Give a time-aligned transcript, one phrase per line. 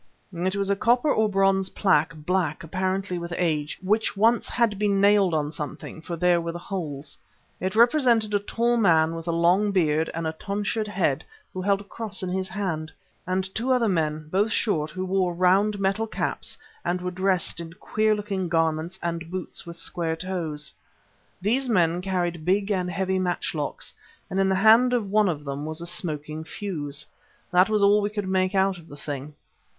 [0.33, 4.99] It was a copper or bronze plaque, black, apparently with age, which once had been
[4.99, 7.15] nailed on something for there were the holes.
[7.59, 11.81] It represented a tall man with a long beard and a tonsured head who held
[11.81, 12.91] a cross in his hand;
[13.27, 17.73] and two other men, both short, who wore round metal caps and were dressed in
[17.73, 20.73] queer looking garments and boots with square toes.
[21.39, 23.93] These man carried big and heavy matchlocks,
[24.31, 27.05] and in the hand of one of them was a smoking fuse.
[27.51, 29.35] That was all we could make out of the thing.